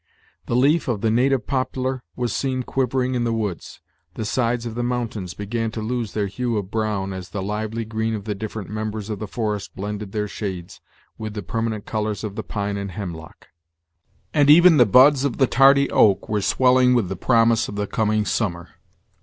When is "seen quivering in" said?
2.35-3.23